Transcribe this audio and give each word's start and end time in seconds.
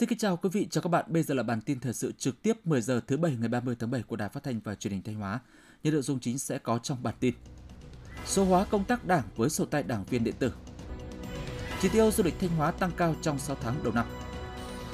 Xin 0.00 0.08
kính 0.08 0.18
chào 0.18 0.36
quý 0.36 0.48
vị, 0.52 0.66
chào 0.70 0.82
các 0.82 0.88
bạn. 0.88 1.04
Bây 1.08 1.22
giờ 1.22 1.34
là 1.34 1.42
bản 1.42 1.60
tin 1.60 1.80
thời 1.80 1.92
sự 1.92 2.12
trực 2.12 2.42
tiếp 2.42 2.66
10 2.66 2.80
giờ 2.80 3.00
thứ 3.06 3.16
bảy 3.16 3.36
ngày 3.40 3.48
30 3.48 3.76
tháng 3.78 3.90
7 3.90 4.02
của 4.02 4.16
Đài 4.16 4.28
Phát 4.28 4.42
thanh 4.42 4.60
và 4.60 4.74
Truyền 4.74 4.92
hình 4.92 5.02
Thanh 5.02 5.14
Hóa. 5.14 5.40
Những 5.82 5.92
nội 5.92 6.02
dung 6.02 6.20
chính 6.20 6.38
sẽ 6.38 6.58
có 6.58 6.78
trong 6.78 7.02
bản 7.02 7.14
tin. 7.20 7.34
Số 8.26 8.44
hóa 8.44 8.64
công 8.70 8.84
tác 8.84 9.06
đảng 9.06 9.22
với 9.36 9.50
sổ 9.50 9.64
tay 9.64 9.82
đảng 9.82 10.04
viên 10.04 10.24
điện 10.24 10.34
tử. 10.38 10.52
Chỉ 11.80 11.88
tiêu 11.88 12.10
du 12.10 12.24
lịch 12.24 12.34
Thanh 12.40 12.50
Hóa 12.50 12.70
tăng 12.70 12.90
cao 12.96 13.16
trong 13.22 13.38
6 13.38 13.56
tháng 13.60 13.82
đầu 13.82 13.92
năm. 13.92 14.06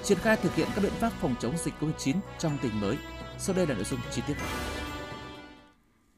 Triển 0.05 0.19
khai 0.19 0.37
thực 0.37 0.55
hiện 0.55 0.69
các 0.75 0.81
biện 0.83 0.93
pháp 1.01 1.13
phòng 1.21 1.35
chống 1.41 1.55
dịch 1.65 1.75
COVID-19 1.81 2.15
trong 2.39 2.59
tình 2.63 2.81
mới. 2.81 2.97
Sau 3.39 3.57
đây 3.57 3.67
là 3.67 3.75
nội 3.75 3.85
dung 3.85 4.01
chi 4.11 4.23
tiết. 4.27 4.37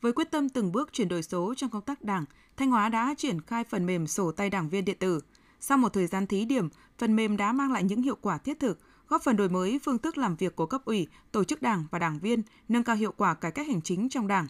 Với 0.01 0.13
quyết 0.13 0.31
tâm 0.31 0.49
từng 0.49 0.73
bước 0.73 0.93
chuyển 0.93 1.09
đổi 1.09 1.23
số 1.23 1.55
trong 1.57 1.71
công 1.71 1.83
tác 1.83 2.05
đảng, 2.05 2.25
Thanh 2.57 2.71
Hóa 2.71 2.89
đã 2.89 3.15
triển 3.19 3.41
khai 3.41 3.65
phần 3.65 3.87
mềm 3.87 4.07
sổ 4.07 4.33
tay 4.33 4.51
đảng 4.51 4.69
viên 4.69 4.85
điện 4.85 4.97
tử– 4.99 5.21
sau 5.61 5.79
một 5.79 5.93
thời 5.93 6.07
gian 6.07 6.27
thí 6.27 6.45
điểm, 6.45 6.69
phần 6.99 7.17
mềm 7.17 7.37
đã 7.37 7.53
mang 7.53 7.73
lại 7.73 7.85
những 7.85 8.03
hiệu 8.03 8.17
quả 8.21 8.39
thiết 8.39 8.61
thực, 8.61 8.81
góp 9.09 9.23
phần 9.23 9.37
đổi 9.37 9.49
mới 9.49 9.81
phương 9.85 9.99
thức 9.99 10.19
làm 10.19 10.37
việc 10.37 10.57
của 10.57 10.67
cấp 10.67 10.85
ủy, 10.85 11.07
tổ 11.33 11.45
chức 11.45 11.63
đảng 11.63 11.85
và 11.91 11.99
đảng 11.99 12.19
viên, 12.19 12.43
nâng 12.69 12.85
cao 12.85 12.97
hiệu 12.97 13.13
quả 13.17 13.35
cải 13.35 13.51
cách 13.51 13.67
hành 13.67 13.83
chính 13.83 14.09
trong 14.09 14.29
đảng. 14.29 14.47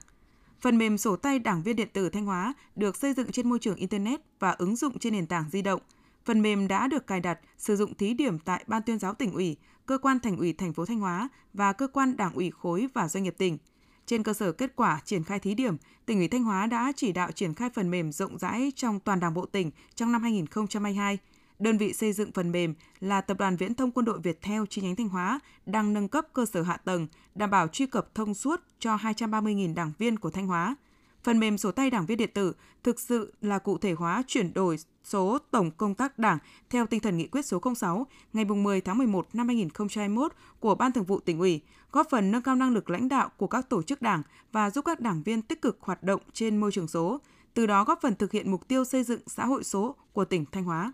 Phần 0.60 0.78
mềm 0.78 0.98
sổ 0.98 1.16
tay 1.16 1.38
đảng 1.38 1.62
viên 1.62 1.76
điện 1.76 1.88
tử 1.92 2.08
Thanh 2.08 2.26
Hóa 2.26 2.54
được 2.76 2.96
xây 2.96 3.14
dựng 3.14 3.32
trên 3.32 3.48
môi 3.48 3.58
trường 3.58 3.76
Internet 3.76 4.20
và 4.38 4.50
ứng 4.50 4.76
dụng 4.76 4.98
trên 4.98 5.12
nền 5.12 5.26
tảng 5.26 5.50
di 5.50 5.62
động. 5.62 5.80
Phần 6.24 6.42
mềm 6.42 6.68
đã 6.68 6.88
được 6.88 7.06
cài 7.06 7.20
đặt, 7.20 7.38
sử 7.58 7.76
dụng 7.76 7.94
thí 7.94 8.14
điểm 8.14 8.38
tại 8.38 8.64
Ban 8.66 8.82
tuyên 8.82 8.98
giáo 8.98 9.14
tỉnh 9.14 9.32
ủy, 9.32 9.56
cơ 9.86 9.98
quan 9.98 10.20
thành 10.20 10.36
ủy 10.36 10.52
thành 10.52 10.72
phố 10.72 10.86
Thanh 10.86 11.00
Hóa 11.00 11.28
và 11.54 11.72
cơ 11.72 11.88
quan 11.88 12.16
đảng 12.16 12.34
ủy 12.34 12.50
khối 12.50 12.88
và 12.94 13.08
doanh 13.08 13.24
nghiệp 13.24 13.34
tỉnh. 13.38 13.58
Trên 14.08 14.22
cơ 14.22 14.32
sở 14.32 14.52
kết 14.52 14.76
quả 14.76 15.00
triển 15.04 15.24
khai 15.24 15.38
thí 15.38 15.54
điểm, 15.54 15.76
tỉnh 16.06 16.18
ủy 16.18 16.28
Thanh 16.28 16.44
Hóa 16.44 16.66
đã 16.66 16.92
chỉ 16.96 17.12
đạo 17.12 17.30
triển 17.32 17.54
khai 17.54 17.70
phần 17.74 17.90
mềm 17.90 18.12
rộng 18.12 18.38
rãi 18.38 18.72
trong 18.76 19.00
toàn 19.00 19.20
Đảng 19.20 19.34
bộ 19.34 19.46
tỉnh 19.46 19.70
trong 19.94 20.12
năm 20.12 20.22
2022. 20.22 21.18
Đơn 21.58 21.78
vị 21.78 21.92
xây 21.92 22.12
dựng 22.12 22.32
phần 22.32 22.52
mềm 22.52 22.74
là 23.00 23.20
Tập 23.20 23.38
đoàn 23.38 23.56
Viễn 23.56 23.74
thông 23.74 23.90
Quân 23.90 24.04
đội 24.04 24.18
Việt 24.18 24.38
Theo 24.42 24.66
chi 24.66 24.82
nhánh 24.82 24.96
Thanh 24.96 25.08
Hóa 25.08 25.40
đang 25.66 25.94
nâng 25.94 26.08
cấp 26.08 26.26
cơ 26.32 26.46
sở 26.46 26.62
hạ 26.62 26.76
tầng, 26.76 27.06
đảm 27.34 27.50
bảo 27.50 27.68
truy 27.68 27.86
cập 27.86 28.14
thông 28.14 28.34
suốt 28.34 28.60
cho 28.78 28.96
230.000 28.96 29.74
đảng 29.74 29.92
viên 29.98 30.18
của 30.18 30.30
Thanh 30.30 30.46
Hóa. 30.46 30.76
Phần 31.24 31.38
mềm 31.38 31.58
sổ 31.58 31.70
tay 31.70 31.90
đảng 31.90 32.06
viên 32.06 32.18
điện 32.18 32.30
tử 32.34 32.52
thực 32.82 33.00
sự 33.00 33.32
là 33.40 33.58
cụ 33.58 33.78
thể 33.78 33.92
hóa 33.92 34.22
chuyển 34.26 34.54
đổi 34.54 34.76
số 35.04 35.38
tổng 35.50 35.70
công 35.70 35.94
tác 35.94 36.18
đảng 36.18 36.38
theo 36.70 36.86
tinh 36.86 37.00
thần 37.00 37.16
nghị 37.16 37.26
quyết 37.26 37.46
số 37.46 37.60
06 37.76 38.06
ngày 38.32 38.44
10 38.44 38.80
tháng 38.80 38.98
11 38.98 39.28
năm 39.32 39.48
2021 39.48 40.32
của 40.60 40.74
Ban 40.74 40.92
Thường 40.92 41.04
vụ 41.04 41.20
tỉnh 41.20 41.38
ủy, 41.38 41.60
góp 41.92 42.06
phần 42.10 42.30
nâng 42.30 42.42
cao 42.42 42.56
năng 42.56 42.74
lực 42.74 42.90
lãnh 42.90 43.08
đạo 43.08 43.30
của 43.36 43.46
các 43.46 43.68
tổ 43.68 43.82
chức 43.82 44.02
đảng 44.02 44.22
và 44.52 44.70
giúp 44.70 44.84
các 44.84 45.00
đảng 45.00 45.22
viên 45.22 45.42
tích 45.42 45.62
cực 45.62 45.78
hoạt 45.80 46.02
động 46.02 46.20
trên 46.32 46.56
môi 46.56 46.72
trường 46.72 46.88
số, 46.88 47.20
từ 47.54 47.66
đó 47.66 47.84
góp 47.84 48.00
phần 48.02 48.14
thực 48.14 48.32
hiện 48.32 48.50
mục 48.50 48.68
tiêu 48.68 48.84
xây 48.84 49.02
dựng 49.04 49.20
xã 49.26 49.46
hội 49.46 49.64
số 49.64 49.96
của 50.12 50.24
tỉnh 50.24 50.44
Thanh 50.52 50.64
Hóa. 50.64 50.92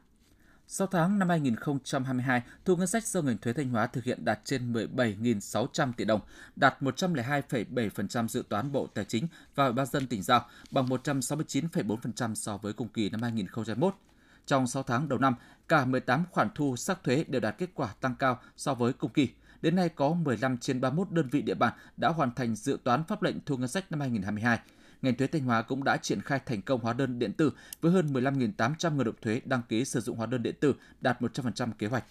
6 0.68 0.86
tháng 0.86 1.18
năm 1.18 1.28
2022, 1.28 2.42
thu 2.64 2.76
ngân 2.76 2.86
sách 2.86 3.06
do 3.06 3.22
ngành 3.22 3.38
thuế 3.38 3.52
Thanh 3.52 3.68
Hóa 3.68 3.86
thực 3.86 4.04
hiện 4.04 4.24
đạt 4.24 4.40
trên 4.44 4.72
17.600 4.72 5.92
tỷ 5.96 6.04
đồng, 6.04 6.20
đạt 6.56 6.82
102,7% 6.82 8.28
dự 8.28 8.44
toán 8.48 8.72
Bộ 8.72 8.86
Tài 8.94 9.04
chính 9.04 9.26
và 9.54 9.64
Ủy 9.64 9.72
ban 9.72 9.86
dân 9.86 10.06
tỉnh 10.06 10.22
giao, 10.22 10.46
bằng 10.70 10.86
169,4% 10.86 12.34
so 12.34 12.56
với 12.56 12.72
cùng 12.72 12.88
kỳ 12.88 13.10
năm 13.10 13.22
2021. 13.22 13.94
Trong 14.46 14.66
6 14.66 14.82
tháng 14.82 15.08
đầu 15.08 15.18
năm, 15.18 15.34
cả 15.68 15.84
18 15.84 16.24
khoản 16.30 16.48
thu 16.54 16.76
sắc 16.76 17.04
thuế 17.04 17.24
đều 17.28 17.40
đạt 17.40 17.58
kết 17.58 17.70
quả 17.74 17.94
tăng 18.00 18.14
cao 18.14 18.40
so 18.56 18.74
với 18.74 18.92
cùng 18.92 19.12
kỳ. 19.12 19.28
Đến 19.62 19.76
nay 19.76 19.88
có 19.88 20.14
15 20.14 20.58
trên 20.58 20.80
31 20.80 21.10
đơn 21.10 21.28
vị 21.28 21.42
địa 21.42 21.54
bàn 21.54 21.72
đã 21.96 22.08
hoàn 22.08 22.34
thành 22.34 22.54
dự 22.54 22.78
toán 22.84 23.04
pháp 23.04 23.22
lệnh 23.22 23.36
thu 23.46 23.56
ngân 23.56 23.68
sách 23.68 23.90
năm 23.90 24.00
2022 24.00 24.58
ngành 25.04 25.16
thuế 25.16 25.26
Thanh 25.26 25.42
Hóa 25.42 25.62
cũng 25.62 25.84
đã 25.84 25.96
triển 25.96 26.22
khai 26.22 26.40
thành 26.46 26.62
công 26.62 26.80
hóa 26.80 26.92
đơn 26.92 27.18
điện 27.18 27.32
tử 27.32 27.52
với 27.80 27.92
hơn 27.92 28.12
15.800 28.12 28.94
người 28.94 29.04
nộp 29.04 29.22
thuế 29.22 29.40
đăng 29.44 29.62
ký 29.68 29.84
sử 29.84 30.00
dụng 30.00 30.16
hóa 30.16 30.26
đơn 30.26 30.42
điện 30.42 30.54
tử, 30.60 30.74
đạt 31.00 31.20
100% 31.20 31.72
kế 31.78 31.86
hoạch. 31.86 32.04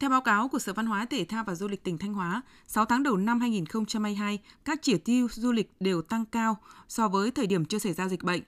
Theo 0.00 0.10
báo 0.10 0.20
cáo 0.20 0.48
của 0.48 0.58
Sở 0.58 0.72
Văn 0.72 0.86
hóa, 0.86 1.06
Thể 1.10 1.24
thao 1.24 1.44
và 1.44 1.54
Du 1.54 1.68
lịch 1.68 1.84
tỉnh 1.84 1.98
Thanh 1.98 2.14
Hóa, 2.14 2.42
6 2.66 2.84
tháng 2.84 3.02
đầu 3.02 3.16
năm 3.16 3.40
2022, 3.40 4.38
các 4.64 4.78
chỉ 4.82 4.98
tiêu 4.98 5.28
du 5.30 5.52
lịch 5.52 5.72
đều 5.80 6.02
tăng 6.02 6.24
cao 6.24 6.56
so 6.88 7.08
với 7.08 7.30
thời 7.30 7.46
điểm 7.46 7.64
chưa 7.64 7.78
xảy 7.78 7.92
ra 7.92 8.08
dịch 8.08 8.22
bệnh. 8.22 8.42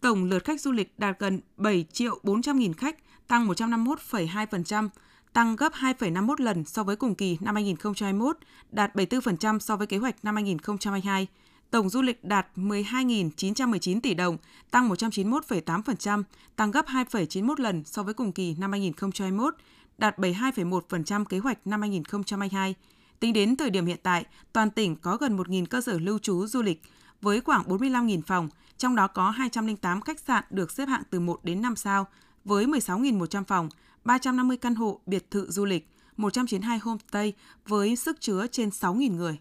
Tổng 0.00 0.24
lượt 0.24 0.44
khách 0.44 0.60
du 0.60 0.72
lịch 0.72 0.98
đạt 0.98 1.18
gần 1.18 1.40
7 1.56 1.86
triệu 1.92 2.18
400 2.22 2.58
nghìn 2.58 2.74
khách, 2.74 2.96
tăng 3.28 3.48
151,2%, 3.48 4.88
tăng 5.32 5.56
gấp 5.56 5.72
2,51 5.72 6.34
lần 6.38 6.64
so 6.64 6.84
với 6.84 6.96
cùng 6.96 7.14
kỳ 7.14 7.38
năm 7.40 7.54
2021, 7.54 8.36
đạt 8.70 8.96
74% 8.96 9.58
so 9.58 9.76
với 9.76 9.86
kế 9.86 9.98
hoạch 9.98 10.24
năm 10.24 10.34
2022. 10.34 11.26
Tổng 11.72 11.88
du 11.88 12.02
lịch 12.02 12.24
đạt 12.24 12.46
12.919 12.56 14.00
tỷ 14.00 14.14
đồng, 14.14 14.36
tăng 14.70 14.88
191,8%, 14.88 16.22
tăng 16.56 16.70
gấp 16.70 16.86
2,91 16.86 17.54
lần 17.58 17.84
so 17.84 18.02
với 18.02 18.14
cùng 18.14 18.32
kỳ 18.32 18.54
năm 18.58 18.72
2021, 18.72 19.54
đạt 19.98 20.18
72,1% 20.18 21.24
kế 21.24 21.38
hoạch 21.38 21.66
năm 21.66 21.80
2022. 21.80 22.74
Tính 23.20 23.32
đến 23.32 23.56
thời 23.56 23.70
điểm 23.70 23.86
hiện 23.86 23.98
tại, 24.02 24.24
toàn 24.52 24.70
tỉnh 24.70 24.96
có 24.96 25.16
gần 25.16 25.36
1.000 25.36 25.66
cơ 25.66 25.80
sở 25.80 25.98
lưu 25.98 26.18
trú 26.18 26.46
du 26.46 26.62
lịch 26.62 26.82
với 27.22 27.40
khoảng 27.40 27.62
45.000 27.62 28.22
phòng, 28.26 28.48
trong 28.78 28.96
đó 28.96 29.06
có 29.06 29.30
208 29.30 30.00
khách 30.00 30.20
sạn 30.20 30.44
được 30.50 30.70
xếp 30.70 30.86
hạng 30.88 31.02
từ 31.10 31.20
1 31.20 31.44
đến 31.44 31.62
5 31.62 31.76
sao 31.76 32.06
với 32.44 32.66
16.100 32.66 33.44
phòng, 33.44 33.68
350 34.04 34.56
căn 34.56 34.74
hộ 34.74 35.00
biệt 35.06 35.30
thự 35.30 35.50
du 35.50 35.64
lịch, 35.64 35.88
192 36.16 36.78
homestay 36.78 37.32
với 37.66 37.96
sức 37.96 38.20
chứa 38.20 38.46
trên 38.46 38.68
6.000 38.68 39.16
người. 39.16 39.38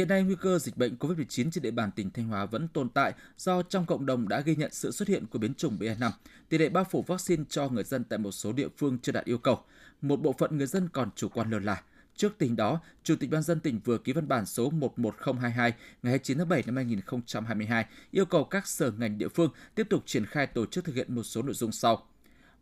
Hiện 0.00 0.08
nay, 0.08 0.22
nguy 0.22 0.34
cơ 0.40 0.58
dịch 0.58 0.76
bệnh 0.76 0.96
COVID-19 0.96 1.50
trên 1.50 1.62
địa 1.62 1.70
bàn 1.70 1.90
tỉnh 1.96 2.10
Thanh 2.10 2.28
Hóa 2.28 2.46
vẫn 2.46 2.68
tồn 2.68 2.88
tại 2.88 3.12
do 3.38 3.62
trong 3.62 3.86
cộng 3.86 4.06
đồng 4.06 4.28
đã 4.28 4.40
ghi 4.40 4.56
nhận 4.56 4.70
sự 4.72 4.90
xuất 4.90 5.08
hiện 5.08 5.26
của 5.26 5.38
biến 5.38 5.54
chủng 5.54 5.78
BA5. 5.78 6.10
Tỷ 6.48 6.58
lệ 6.58 6.68
bao 6.68 6.84
phủ 6.90 7.02
vaccine 7.02 7.44
cho 7.48 7.68
người 7.68 7.84
dân 7.84 8.04
tại 8.04 8.18
một 8.18 8.32
số 8.32 8.52
địa 8.52 8.68
phương 8.78 8.98
chưa 9.02 9.12
đạt 9.12 9.24
yêu 9.24 9.38
cầu. 9.38 9.60
Một 10.02 10.16
bộ 10.16 10.34
phận 10.38 10.58
người 10.58 10.66
dân 10.66 10.88
còn 10.92 11.10
chủ 11.16 11.28
quan 11.28 11.50
lơ 11.50 11.58
là. 11.58 11.82
Trước 12.16 12.34
tình 12.38 12.56
đó, 12.56 12.80
Chủ 13.04 13.16
tịch 13.16 13.30
Ban 13.30 13.42
dân 13.42 13.60
tỉnh 13.60 13.80
vừa 13.84 13.98
ký 13.98 14.12
văn 14.12 14.28
bản 14.28 14.46
số 14.46 14.70
11022 14.70 15.52
ngày 15.52 15.72
29 16.02 16.38
tháng 16.38 16.48
7 16.48 16.62
năm 16.66 16.76
2022 16.76 17.86
yêu 18.10 18.24
cầu 18.24 18.44
các 18.44 18.66
sở 18.66 18.90
ngành 18.90 19.18
địa 19.18 19.28
phương 19.28 19.50
tiếp 19.74 19.86
tục 19.90 20.02
triển 20.06 20.26
khai 20.26 20.46
tổ 20.46 20.66
chức 20.66 20.84
thực 20.84 20.94
hiện 20.94 21.14
một 21.14 21.22
số 21.22 21.42
nội 21.42 21.54
dung 21.54 21.72
sau. 21.72 22.09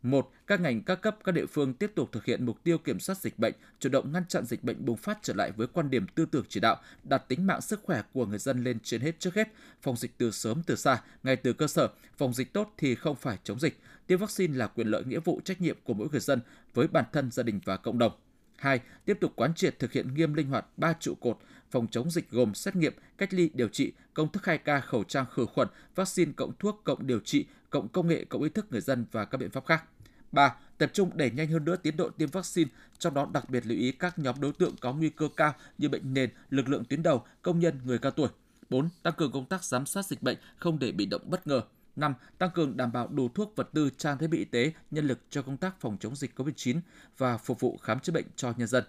Một, 0.03 0.31
các 0.47 0.61
ngành 0.61 0.83
các 0.83 1.01
cấp 1.01 1.17
các 1.23 1.31
địa 1.31 1.45
phương 1.45 1.73
tiếp 1.73 1.91
tục 1.95 2.09
thực 2.11 2.25
hiện 2.25 2.45
mục 2.45 2.63
tiêu 2.63 2.77
kiểm 2.77 2.99
soát 2.99 3.17
dịch 3.17 3.39
bệnh, 3.39 3.53
chủ 3.79 3.89
động 3.89 4.11
ngăn 4.11 4.25
chặn 4.27 4.45
dịch 4.45 4.63
bệnh 4.63 4.85
bùng 4.85 4.97
phát 4.97 5.19
trở 5.21 5.33
lại 5.33 5.51
với 5.51 5.67
quan 5.67 5.89
điểm 5.89 6.07
tư 6.15 6.25
tưởng 6.25 6.45
chỉ 6.49 6.59
đạo, 6.59 6.81
đặt 7.03 7.17
tính 7.27 7.47
mạng 7.47 7.61
sức 7.61 7.79
khỏe 7.83 8.01
của 8.13 8.25
người 8.25 8.39
dân 8.39 8.63
lên 8.63 8.79
trên 8.83 9.01
hết 9.01 9.19
trước 9.19 9.35
hết, 9.35 9.47
phòng 9.81 9.97
dịch 9.97 10.11
từ 10.17 10.31
sớm 10.31 10.61
từ 10.65 10.75
xa, 10.75 11.01
ngay 11.23 11.35
từ 11.35 11.53
cơ 11.53 11.67
sở, 11.67 11.87
phòng 12.17 12.33
dịch 12.33 12.53
tốt 12.53 12.73
thì 12.77 12.95
không 12.95 13.15
phải 13.15 13.37
chống 13.43 13.59
dịch. 13.59 13.79
Tiêm 14.07 14.19
vaccine 14.19 14.57
là 14.57 14.67
quyền 14.67 14.87
lợi 14.87 15.03
nghĩa 15.05 15.19
vụ 15.19 15.41
trách 15.45 15.61
nhiệm 15.61 15.77
của 15.83 15.93
mỗi 15.93 16.07
người 16.11 16.19
dân 16.19 16.41
với 16.73 16.87
bản 16.87 17.05
thân, 17.13 17.31
gia 17.31 17.43
đình 17.43 17.59
và 17.65 17.77
cộng 17.77 17.99
đồng. 17.99 18.11
2. 18.55 18.79
Tiếp 19.05 19.17
tục 19.21 19.31
quán 19.35 19.53
triệt 19.53 19.79
thực 19.79 19.91
hiện 19.91 20.13
nghiêm 20.13 20.33
linh 20.33 20.47
hoạt 20.47 20.65
ba 20.77 20.93
trụ 20.99 21.15
cột 21.15 21.37
phòng 21.71 21.87
chống 21.91 22.11
dịch 22.11 22.31
gồm 22.31 22.53
xét 22.53 22.75
nghiệm, 22.75 22.93
cách 23.17 23.33
ly, 23.33 23.49
điều 23.53 23.67
trị, 23.67 23.93
công 24.13 24.31
thức 24.31 24.43
2K, 24.43 24.81
khẩu 24.81 25.03
trang 25.03 25.25
khử 25.33 25.45
khuẩn, 25.45 25.67
vaccine 25.95 26.31
cộng 26.35 26.51
thuốc 26.59 26.81
cộng 26.83 27.07
điều 27.07 27.19
trị, 27.19 27.45
cộng 27.69 27.87
công 27.87 28.07
nghệ, 28.07 28.25
cộng 28.25 28.43
ý 28.43 28.49
thức 28.49 28.65
người 28.69 28.81
dân 28.81 29.05
và 29.11 29.25
các 29.25 29.37
biện 29.37 29.51
pháp 29.51 29.65
khác. 29.65 29.83
3. 30.31 30.55
Tập 30.77 30.89
trung 30.93 31.17
đẩy 31.17 31.31
nhanh 31.31 31.47
hơn 31.47 31.65
nữa 31.65 31.75
tiến 31.75 31.97
độ 31.97 32.09
tiêm 32.09 32.29
vaccine, 32.29 32.69
trong 32.99 33.13
đó 33.13 33.27
đặc 33.33 33.49
biệt 33.49 33.65
lưu 33.65 33.77
ý 33.77 33.91
các 33.91 34.19
nhóm 34.19 34.41
đối 34.41 34.53
tượng 34.53 34.75
có 34.81 34.93
nguy 34.93 35.09
cơ 35.09 35.29
cao 35.35 35.53
như 35.77 35.89
bệnh 35.89 36.13
nền, 36.13 36.29
lực 36.49 36.69
lượng 36.69 36.83
tuyến 36.85 37.03
đầu, 37.03 37.25
công 37.41 37.59
nhân, 37.59 37.79
người 37.83 37.97
cao 37.97 38.11
tuổi. 38.11 38.29
4. 38.69 38.89
Tăng 39.03 39.13
cường 39.17 39.31
công 39.31 39.45
tác 39.45 39.63
giám 39.63 39.85
sát 39.85 40.05
dịch 40.05 40.21
bệnh, 40.21 40.37
không 40.57 40.79
để 40.79 40.91
bị 40.91 41.05
động 41.05 41.21
bất 41.25 41.47
ngờ. 41.47 41.61
5. 41.95 42.13
Tăng 42.37 42.49
cường 42.53 42.77
đảm 42.77 42.91
bảo 42.91 43.07
đủ 43.07 43.29
thuốc, 43.29 43.53
vật 43.55 43.69
tư, 43.73 43.89
trang 43.97 44.17
thiết 44.17 44.27
bị 44.27 44.37
y 44.37 44.45
tế, 44.45 44.73
nhân 44.91 45.07
lực 45.07 45.19
cho 45.29 45.41
công 45.41 45.57
tác 45.57 45.81
phòng 45.81 45.97
chống 45.99 46.15
dịch 46.15 46.39
COVID-19 46.39 46.79
và 47.17 47.37
phục 47.37 47.59
vụ 47.59 47.77
khám 47.77 47.99
chữa 47.99 48.13
bệnh 48.13 48.25
cho 48.35 48.53
nhân 48.57 48.67
dân. 48.67 48.83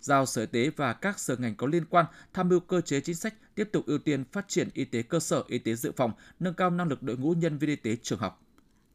Giao 0.00 0.26
Sở 0.26 0.40
Y 0.40 0.46
tế 0.46 0.70
và 0.76 0.92
các 0.92 1.18
sở 1.18 1.36
ngành 1.36 1.54
có 1.54 1.66
liên 1.66 1.84
quan 1.84 2.06
tham 2.32 2.48
mưu 2.48 2.60
cơ 2.60 2.80
chế 2.80 3.00
chính 3.00 3.16
sách 3.16 3.34
tiếp 3.54 3.68
tục 3.72 3.86
ưu 3.86 3.98
tiên 3.98 4.24
phát 4.32 4.48
triển 4.48 4.68
y 4.74 4.84
tế 4.84 5.02
cơ 5.02 5.20
sở, 5.20 5.42
y 5.48 5.58
tế 5.58 5.74
dự 5.74 5.92
phòng, 5.96 6.12
nâng 6.40 6.54
cao 6.54 6.70
năng 6.70 6.88
lực 6.88 7.02
đội 7.02 7.16
ngũ 7.16 7.32
nhân 7.32 7.58
viên 7.58 7.70
y 7.70 7.76
tế 7.76 7.96
trường 8.02 8.18
học. 8.18 8.42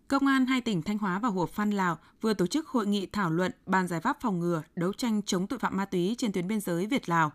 Công 0.08 0.28
an 0.28 0.46
hai 0.46 0.62
tỉnh 0.62 0.82
Thanh 0.82 0.98
Hóa 0.98 1.20
và 1.20 1.30
Hủa 1.30 1.46
Phan 1.46 1.72
Lào 1.72 1.98
vừa 2.22 2.34
tổ 2.34 2.48
chức 2.48 2.68
hội 2.68 2.88
nghị 2.88 3.06
thảo 3.06 3.30
luận 3.30 3.52
bàn 3.66 3.88
giải 3.88 4.02
pháp 4.02 4.18
phòng 4.22 4.40
ngừa, 4.40 4.64
đấu 4.76 4.94
tranh 4.94 5.22
chống 5.22 5.48
tội 5.48 5.60
phạm 5.60 5.78
ma 5.78 5.86
túy 5.86 6.16
trên 6.18 6.32
tuyến 6.32 6.48
biên 6.48 6.60
giới 6.60 6.88
Việt 6.88 7.10
Lào. 7.10 7.32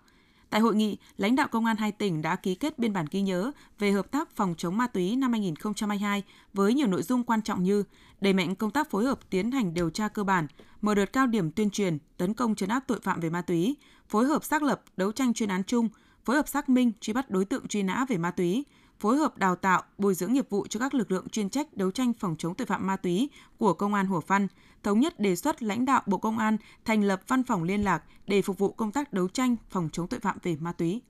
Tại 0.51 0.61
hội 0.61 0.75
nghị, 0.75 0.99
lãnh 1.17 1.37
đạo 1.37 1.49
công 1.49 1.65
an 1.65 1.77
hai 1.77 1.93
tỉnh 1.93 2.23
đã 2.23 2.37
ký 2.37 2.55
kết 2.55 2.79
biên 2.79 2.93
bản 2.93 3.07
ghi 3.11 3.21
nhớ 3.21 3.53
về 3.79 3.91
hợp 3.91 4.11
tác 4.11 4.37
phòng 4.37 4.55
chống 4.59 4.77
ma 4.77 4.87
túy 4.87 5.17
năm 5.17 5.33
2022 5.33 6.23
với 6.55 6.75
nhiều 6.75 6.87
nội 6.87 7.03
dung 7.03 7.25
quan 7.25 7.43
trọng 7.43 7.63
như 7.63 7.85
đẩy 8.21 8.33
mạnh 8.33 8.55
công 8.55 8.71
tác 8.71 8.91
phối 8.91 9.05
hợp 9.05 9.19
tiến 9.31 9.51
hành 9.51 9.75
điều 9.75 9.91
tra 9.91 10.09
cơ 10.09 10.25
bản, 10.25 10.47
mở 10.81 10.95
đợt 10.95 11.13
cao 11.13 11.27
điểm 11.27 11.51
tuyên 11.51 11.71
truyền, 11.71 11.99
tấn 12.17 12.35
công 12.35 12.55
chấn 12.55 12.69
áp 12.69 12.85
tội 12.87 13.01
phạm 13.01 13.21
về 13.21 13.31
ma 13.31 13.43
túy, 13.43 13.77
phối 14.09 14.25
hợp 14.25 14.45
xác 14.45 14.63
lập 14.63 14.83
đấu 14.97 15.13
tranh 15.13 15.35
chuyên 15.35 15.49
án 15.49 15.65
chung, 15.65 15.89
phối 16.25 16.37
hợp 16.37 16.49
xác 16.49 16.69
minh 16.69 16.93
truy 17.01 17.13
bắt 17.13 17.31
đối 17.31 17.45
tượng 17.45 17.69
truy 17.69 17.83
nã 17.83 18.05
về 18.09 18.19
ma 18.19 18.31
túy, 18.31 18.65
phối 19.01 19.17
hợp 19.17 19.39
đào 19.39 19.57
tạo, 19.57 19.83
bồi 19.99 20.15
dưỡng 20.15 20.33
nghiệp 20.33 20.51
vụ 20.51 20.67
cho 20.67 20.81
các 20.81 20.95
lực 20.95 21.11
lượng 21.11 21.29
chuyên 21.29 21.51
trách 21.51 21.77
đấu 21.77 21.91
tranh 21.91 22.13
phòng 22.13 22.37
chống 22.39 22.55
tội 22.55 22.67
phạm 22.67 22.87
ma 22.87 22.97
túy 22.97 23.31
của 23.59 23.73
Công 23.73 23.95
an 23.95 24.07
Hủa 24.07 24.21
Phăn, 24.21 24.47
thống 24.83 25.01
nhất 25.01 25.21
đề 25.21 25.37
xuất 25.37 25.63
lãnh 25.63 25.85
đạo 25.85 26.03
Bộ 26.07 26.19
Công 26.19 26.39
an 26.39 26.57
thành 26.85 27.05
lập 27.05 27.21
văn 27.29 27.45
phòng 27.45 27.63
liên 27.63 27.85
lạc 27.85 28.03
để 28.27 28.43
phục 28.43 28.59
vụ 28.59 28.73
công 28.73 28.93
tác 28.93 29.13
đấu 29.13 29.29
tranh 29.29 29.57
phòng 29.71 29.89
chống 29.93 30.09
tội 30.09 30.21
phạm 30.21 30.39
về 30.43 30.57
ma 30.61 30.73
túy. 30.73 31.03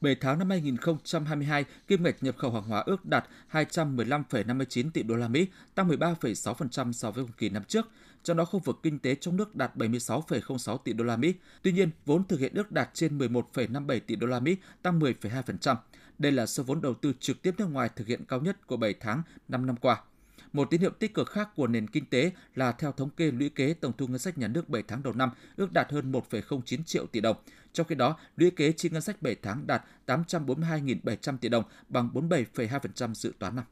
7 0.00 0.16
tháng 0.20 0.38
năm 0.38 0.50
2022, 0.50 1.64
kim 1.88 2.02
ngạch 2.02 2.22
nhập 2.22 2.36
khẩu 2.38 2.50
hàng 2.50 2.62
hóa 2.62 2.82
ước 2.86 3.06
đạt 3.06 3.24
215,59 3.52 4.90
tỷ 4.90 5.02
đô 5.02 5.16
la 5.16 5.28
Mỹ, 5.28 5.46
tăng 5.74 5.88
13,6% 5.88 6.92
so 6.92 7.10
với 7.10 7.24
cùng 7.24 7.32
kỳ 7.38 7.48
năm 7.48 7.62
trước. 7.68 7.88
Trong 8.26 8.36
đó 8.36 8.44
khu 8.44 8.58
vực 8.58 8.78
kinh 8.82 8.98
tế 8.98 9.14
trong 9.14 9.36
nước 9.36 9.56
đạt 9.56 9.76
76,06 9.76 10.78
tỷ 10.78 10.92
đô 10.92 11.04
la 11.04 11.16
Mỹ. 11.16 11.34
Tuy 11.62 11.72
nhiên, 11.72 11.90
vốn 12.06 12.24
thực 12.24 12.40
hiện 12.40 12.54
ước 12.54 12.72
đạt 12.72 12.90
trên 12.94 13.18
11,57 13.18 14.00
tỷ 14.06 14.16
đô 14.16 14.26
la 14.26 14.40
Mỹ, 14.40 14.56
tăng 14.82 15.00
10,2%. 15.00 15.76
Đây 16.18 16.32
là 16.32 16.46
số 16.46 16.62
vốn 16.62 16.80
đầu 16.80 16.94
tư 16.94 17.12
trực 17.20 17.42
tiếp 17.42 17.54
nước 17.58 17.66
ngoài 17.66 17.90
thực 17.96 18.06
hiện 18.06 18.24
cao 18.28 18.40
nhất 18.40 18.66
của 18.66 18.76
7 18.76 18.94
tháng 19.00 19.22
5 19.48 19.66
năm 19.66 19.76
qua. 19.76 20.02
Một 20.52 20.70
tín 20.70 20.80
hiệu 20.80 20.90
tích 20.90 21.14
cực 21.14 21.30
khác 21.30 21.48
của 21.56 21.66
nền 21.66 21.88
kinh 21.88 22.06
tế 22.06 22.30
là 22.54 22.72
theo 22.72 22.92
thống 22.92 23.10
kê 23.10 23.30
lũy 23.30 23.48
kế 23.48 23.74
tổng 23.74 23.92
thu 23.98 24.06
ngân 24.06 24.18
sách 24.18 24.38
nhà 24.38 24.48
nước 24.48 24.68
7 24.68 24.82
tháng 24.88 25.02
đầu 25.02 25.12
năm 25.12 25.30
ước 25.56 25.72
đạt 25.72 25.92
hơn 25.92 26.12
1,09 26.12 26.82
triệu 26.82 27.06
tỷ 27.06 27.20
đồng. 27.20 27.36
Trong 27.72 27.86
khi 27.86 27.94
đó, 27.94 28.18
lũy 28.36 28.50
kế 28.50 28.72
chi 28.72 28.88
ngân 28.88 29.02
sách 29.02 29.22
7 29.22 29.36
tháng 29.42 29.66
đạt 29.66 29.84
842.700 30.06 31.38
tỷ 31.38 31.48
đồng, 31.48 31.64
bằng 31.88 32.10
47,2% 32.14 33.14
dự 33.14 33.32
toán 33.38 33.56
năm. 33.56 33.64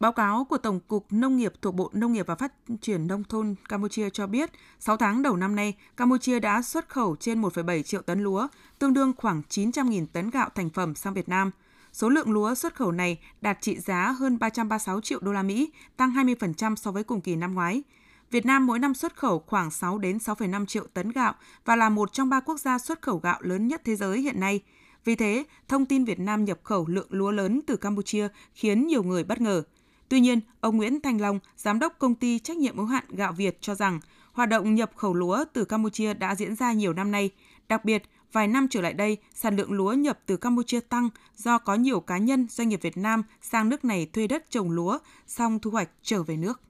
Báo 0.00 0.12
cáo 0.12 0.44
của 0.44 0.58
Tổng 0.58 0.80
cục 0.80 1.06
Nông 1.10 1.36
nghiệp 1.36 1.52
thuộc 1.62 1.74
Bộ 1.74 1.90
Nông 1.92 2.12
nghiệp 2.12 2.26
và 2.26 2.34
Phát 2.34 2.52
triển 2.80 3.06
Nông 3.06 3.24
thôn 3.24 3.54
Campuchia 3.68 4.10
cho 4.10 4.26
biết, 4.26 4.50
6 4.78 4.96
tháng 4.96 5.22
đầu 5.22 5.36
năm 5.36 5.56
nay, 5.56 5.74
Campuchia 5.96 6.40
đã 6.40 6.62
xuất 6.62 6.88
khẩu 6.88 7.16
trên 7.16 7.42
1,7 7.42 7.82
triệu 7.82 8.02
tấn 8.02 8.20
lúa, 8.20 8.48
tương 8.78 8.94
đương 8.94 9.12
khoảng 9.16 9.42
900.000 9.48 10.06
tấn 10.12 10.30
gạo 10.30 10.48
thành 10.54 10.70
phẩm 10.70 10.94
sang 10.94 11.14
Việt 11.14 11.28
Nam– 11.28 11.50
Số 11.96 12.08
lượng 12.08 12.30
lúa 12.30 12.54
xuất 12.54 12.74
khẩu 12.74 12.92
này 12.92 13.18
đạt 13.40 13.58
trị 13.60 13.78
giá 13.78 14.14
hơn 14.18 14.38
336 14.38 15.00
triệu 15.00 15.18
đô 15.22 15.32
la 15.32 15.42
Mỹ, 15.42 15.70
tăng 15.96 16.10
20% 16.10 16.76
so 16.76 16.90
với 16.90 17.04
cùng 17.04 17.20
kỳ 17.20 17.36
năm 17.36 17.54
ngoái. 17.54 17.82
Việt 18.30 18.46
Nam 18.46 18.66
mỗi 18.66 18.78
năm 18.78 18.94
xuất 18.94 19.16
khẩu 19.16 19.38
khoảng 19.46 19.70
6 19.70 19.98
đến 19.98 20.16
6,5 20.16 20.66
triệu 20.66 20.86
tấn 20.94 21.10
gạo 21.12 21.34
và 21.64 21.76
là 21.76 21.88
một 21.88 22.12
trong 22.12 22.30
ba 22.30 22.40
quốc 22.40 22.60
gia 22.60 22.78
xuất 22.78 23.02
khẩu 23.02 23.18
gạo 23.18 23.38
lớn 23.42 23.68
nhất 23.68 23.82
thế 23.84 23.96
giới 23.96 24.20
hiện 24.20 24.40
nay. 24.40 24.62
Vì 25.04 25.14
thế, 25.14 25.44
thông 25.68 25.86
tin 25.86 26.04
Việt 26.04 26.20
Nam 26.20 26.44
nhập 26.44 26.58
khẩu 26.62 26.86
lượng 26.86 27.08
lúa 27.10 27.30
lớn 27.30 27.60
từ 27.66 27.76
Campuchia 27.76 28.28
khiến 28.54 28.86
nhiều 28.86 29.02
người 29.02 29.24
bất 29.24 29.40
ngờ. 29.40 29.62
Tuy 30.08 30.20
nhiên, 30.20 30.40
ông 30.60 30.76
Nguyễn 30.76 31.00
Thành 31.00 31.20
Long, 31.20 31.38
giám 31.56 31.78
đốc 31.78 31.98
công 31.98 32.14
ty 32.14 32.38
trách 32.38 32.56
nhiệm 32.56 32.76
hữu 32.76 32.86
hạn 32.86 33.04
gạo 33.08 33.32
Việt 33.32 33.58
cho 33.60 33.74
rằng 33.74 34.00
hoạt 34.32 34.48
động 34.48 34.74
nhập 34.74 34.90
khẩu 34.96 35.14
lúa 35.14 35.44
từ 35.52 35.64
Campuchia 35.64 36.14
đã 36.14 36.34
diễn 36.34 36.54
ra 36.54 36.72
nhiều 36.72 36.92
năm 36.92 37.10
nay. 37.10 37.30
Đặc 37.68 37.84
biệt, 37.84 38.02
Vài 38.32 38.48
năm 38.48 38.68
trở 38.70 38.80
lại 38.80 38.92
đây, 38.92 39.16
sản 39.34 39.56
lượng 39.56 39.72
lúa 39.72 39.92
nhập 39.92 40.18
từ 40.26 40.36
Campuchia 40.36 40.80
tăng 40.80 41.08
do 41.36 41.58
có 41.58 41.74
nhiều 41.74 42.00
cá 42.00 42.18
nhân, 42.18 42.46
doanh 42.50 42.68
nghiệp 42.68 42.80
Việt 42.82 42.96
Nam 42.96 43.22
sang 43.42 43.68
nước 43.68 43.84
này 43.84 44.06
thuê 44.12 44.26
đất 44.26 44.50
trồng 44.50 44.70
lúa, 44.70 44.98
xong 45.26 45.58
thu 45.58 45.70
hoạch 45.70 45.88
trở 46.02 46.22
về 46.22 46.36
nước. 46.36 46.60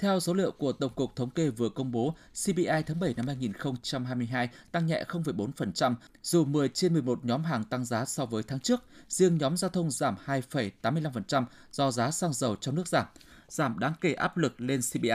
Theo 0.00 0.20
số 0.20 0.34
liệu 0.34 0.50
của 0.50 0.72
Tổng 0.72 0.92
cục 0.94 1.16
Thống 1.16 1.30
kê 1.30 1.50
vừa 1.50 1.68
công 1.68 1.92
bố, 1.92 2.14
CPI 2.44 2.82
tháng 2.86 3.00
7 3.00 3.14
năm 3.16 3.26
2022 3.26 4.48
tăng 4.72 4.86
nhẹ 4.86 5.04
0,4%, 5.08 5.94
dù 6.22 6.44
10 6.44 6.68
trên 6.68 6.92
11 6.92 7.24
nhóm 7.24 7.44
hàng 7.44 7.64
tăng 7.64 7.84
giá 7.84 8.04
so 8.04 8.26
với 8.26 8.42
tháng 8.42 8.60
trước. 8.60 8.84
Riêng 9.08 9.38
nhóm 9.38 9.56
giao 9.56 9.70
thông 9.70 9.90
giảm 9.90 10.16
2,85% 10.26 11.44
do 11.72 11.90
giá 11.90 12.10
xăng 12.10 12.32
dầu 12.32 12.56
trong 12.56 12.74
nước 12.74 12.88
giảm, 12.88 13.06
giảm 13.48 13.78
đáng 13.78 13.92
kể 14.00 14.12
áp 14.12 14.36
lực 14.36 14.60
lên 14.60 14.80
CPI. 14.92 15.10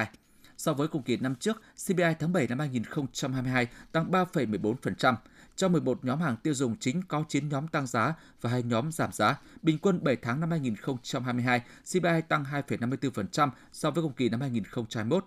So 0.58 0.74
với 0.74 0.88
cùng 0.88 1.04
kỳ 1.04 1.18
năm 1.18 1.36
trước, 1.36 1.62
CPI 1.88 2.14
tháng 2.20 2.34
7 2.34 2.48
năm 2.48 2.60
2022 2.60 3.68
tăng 3.92 4.12
3,14%. 4.12 5.16
Trong 5.56 5.72
11 5.72 6.06
nhóm 6.06 6.22
hàng 6.22 6.36
tiêu 6.44 6.54
dùng 6.54 6.76
chính 6.80 7.02
có 7.08 7.24
9 7.30 7.50
nhóm 7.50 7.68
tăng 7.68 7.88
giá 7.88 8.14
và 8.42 8.50
hai 8.50 8.64
nhóm 8.64 8.92
giảm 8.92 9.12
giá. 9.12 9.40
Bình 9.62 9.78
quân 9.78 10.04
7 10.04 10.16
tháng 10.16 10.40
năm 10.40 10.52
2022, 10.52 11.60
CPI 11.60 12.22
tăng 12.28 12.44
2,54% 12.44 13.50
so 13.72 13.92
với 13.92 14.04
cùng 14.04 14.14
kỳ 14.14 14.30
năm 14.30 14.42
2021. 14.42 15.26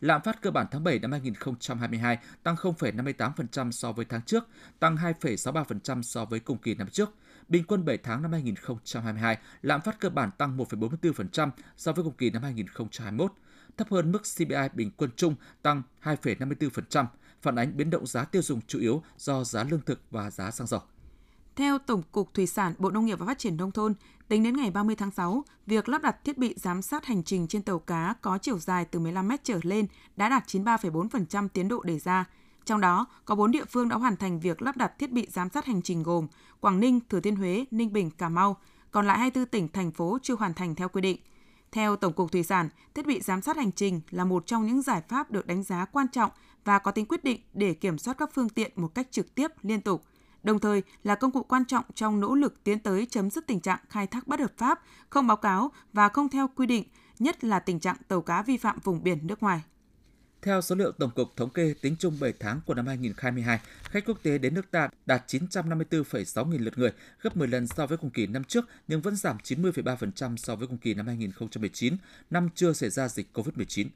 Lạm 0.00 0.22
phát 0.22 0.42
cơ 0.42 0.50
bản 0.50 0.66
tháng 0.70 0.84
7 0.84 0.98
năm 0.98 1.12
2022 1.12 2.18
tăng 2.42 2.54
0,58% 2.54 3.70
so 3.70 3.92
với 3.92 4.04
tháng 4.04 4.22
trước, 4.22 4.48
tăng 4.78 4.96
2,63% 4.96 6.02
so 6.02 6.24
với 6.24 6.40
cùng 6.40 6.58
kỳ 6.58 6.74
năm 6.74 6.88
trước. 6.88 7.14
Bình 7.48 7.64
quân 7.64 7.84
7 7.84 7.98
tháng 7.98 8.22
năm 8.22 8.32
2022, 8.32 9.38
lạm 9.62 9.80
phát 9.80 10.00
cơ 10.00 10.10
bản 10.10 10.30
tăng 10.38 10.56
1,44% 10.56 11.50
so 11.76 11.92
với 11.92 12.04
cùng 12.04 12.14
kỳ 12.14 12.30
năm 12.30 12.42
2021, 12.42 13.32
thấp 13.78 13.88
hơn 13.90 14.12
mức 14.12 14.22
CPI 14.36 14.68
bình 14.74 14.90
quân 14.96 15.10
chung 15.16 15.34
tăng 15.62 15.82
2,54% 16.02 17.06
phản 17.42 17.56
ánh 17.56 17.76
biến 17.76 17.90
động 17.90 18.06
giá 18.06 18.24
tiêu 18.24 18.42
dùng 18.42 18.60
chủ 18.66 18.78
yếu 18.78 19.02
do 19.18 19.44
giá 19.44 19.64
lương 19.64 19.80
thực 19.80 20.00
và 20.10 20.30
giá 20.30 20.50
xăng 20.50 20.66
dầu. 20.66 20.80
Theo 21.56 21.78
Tổng 21.78 22.02
cục 22.12 22.34
Thủy 22.34 22.46
sản, 22.46 22.74
Bộ 22.78 22.90
Nông 22.90 23.06
nghiệp 23.06 23.18
và 23.18 23.26
Phát 23.26 23.38
triển 23.38 23.56
Nông 23.56 23.72
thôn, 23.72 23.94
tính 24.28 24.42
đến 24.42 24.56
ngày 24.56 24.70
30 24.70 24.96
tháng 24.96 25.10
6, 25.10 25.44
việc 25.66 25.88
lắp 25.88 26.02
đặt 26.02 26.24
thiết 26.24 26.38
bị 26.38 26.54
giám 26.56 26.82
sát 26.82 27.06
hành 27.06 27.22
trình 27.22 27.46
trên 27.46 27.62
tàu 27.62 27.78
cá 27.78 28.14
có 28.22 28.38
chiều 28.38 28.58
dài 28.58 28.84
từ 28.84 28.98
15 28.98 29.28
mét 29.28 29.44
trở 29.44 29.60
lên 29.62 29.86
đã 30.16 30.28
đạt 30.28 30.46
93,4% 30.46 31.48
tiến 31.48 31.68
độ 31.68 31.82
đề 31.82 31.98
ra. 31.98 32.24
Trong 32.64 32.80
đó, 32.80 33.06
có 33.24 33.34
4 33.34 33.50
địa 33.50 33.64
phương 33.64 33.88
đã 33.88 33.96
hoàn 33.96 34.16
thành 34.16 34.40
việc 34.40 34.62
lắp 34.62 34.76
đặt 34.76 34.98
thiết 34.98 35.12
bị 35.12 35.26
giám 35.30 35.48
sát 35.50 35.64
hành 35.64 35.82
trình 35.82 36.02
gồm 36.02 36.26
Quảng 36.60 36.80
Ninh, 36.80 37.00
Thừa 37.08 37.20
Thiên 37.20 37.36
Huế, 37.36 37.64
Ninh 37.70 37.92
Bình, 37.92 38.10
Cà 38.10 38.28
Mau, 38.28 38.56
còn 38.90 39.06
lại 39.06 39.18
24 39.18 39.50
tỉnh, 39.50 39.68
thành 39.68 39.90
phố 39.90 40.18
chưa 40.22 40.34
hoàn 40.34 40.54
thành 40.54 40.74
theo 40.74 40.88
quy 40.88 41.00
định. 41.00 41.18
Theo 41.78 41.96
Tổng 41.96 42.12
cục 42.12 42.32
Thủy 42.32 42.42
sản, 42.42 42.68
thiết 42.94 43.06
bị 43.06 43.20
giám 43.20 43.42
sát 43.42 43.56
hành 43.56 43.72
trình 43.72 44.00
là 44.10 44.24
một 44.24 44.46
trong 44.46 44.66
những 44.66 44.82
giải 44.82 45.02
pháp 45.08 45.30
được 45.30 45.46
đánh 45.46 45.62
giá 45.62 45.84
quan 45.84 46.08
trọng 46.08 46.30
và 46.64 46.78
có 46.78 46.90
tính 46.90 47.06
quyết 47.06 47.24
định 47.24 47.40
để 47.54 47.74
kiểm 47.74 47.98
soát 47.98 48.14
các 48.18 48.30
phương 48.34 48.48
tiện 48.48 48.72
một 48.76 48.94
cách 48.94 49.08
trực 49.10 49.34
tiếp, 49.34 49.52
liên 49.62 49.80
tục, 49.80 50.04
đồng 50.42 50.58
thời 50.58 50.82
là 51.02 51.14
công 51.14 51.32
cụ 51.32 51.42
quan 51.42 51.64
trọng 51.64 51.84
trong 51.94 52.20
nỗ 52.20 52.34
lực 52.34 52.64
tiến 52.64 52.78
tới 52.78 53.06
chấm 53.06 53.30
dứt 53.30 53.46
tình 53.46 53.60
trạng 53.60 53.78
khai 53.88 54.06
thác 54.06 54.26
bất 54.28 54.40
hợp 54.40 54.52
pháp, 54.56 54.80
không 55.10 55.26
báo 55.26 55.36
cáo 55.36 55.72
và 55.92 56.08
không 56.08 56.28
theo 56.28 56.48
quy 56.56 56.66
định, 56.66 56.84
nhất 57.18 57.44
là 57.44 57.58
tình 57.58 57.80
trạng 57.80 57.96
tàu 58.08 58.22
cá 58.22 58.42
vi 58.42 58.56
phạm 58.56 58.78
vùng 58.84 59.02
biển 59.02 59.26
nước 59.26 59.42
ngoài. 59.42 59.62
Theo 60.42 60.60
số 60.60 60.74
liệu 60.74 60.92
Tổng 60.92 61.10
cục 61.10 61.36
Thống 61.36 61.50
kê 61.50 61.74
tính 61.80 61.96
chung 61.98 62.16
7 62.20 62.32
tháng 62.40 62.60
của 62.66 62.74
năm 62.74 62.86
2022, 62.86 63.60
khách 63.82 64.04
quốc 64.06 64.18
tế 64.22 64.38
đến 64.38 64.54
nước 64.54 64.70
ta 64.70 64.88
đạt 65.06 65.24
954,6 65.26 66.44
nghìn 66.44 66.62
lượt 66.64 66.78
người, 66.78 66.90
gấp 67.22 67.36
10 67.36 67.48
lần 67.48 67.66
so 67.66 67.86
với 67.86 67.98
cùng 67.98 68.10
kỳ 68.10 68.26
năm 68.26 68.44
trước 68.44 68.64
nhưng 68.88 69.00
vẫn 69.00 69.16
giảm 69.16 69.36
90,3% 69.44 70.36
so 70.36 70.56
với 70.56 70.66
cùng 70.66 70.78
kỳ 70.78 70.94
năm 70.94 71.06
2019, 71.06 71.96
năm 72.30 72.48
chưa 72.54 72.72
xảy 72.72 72.90
ra 72.90 73.08
dịch 73.08 73.26
COVID-19. 73.34 73.86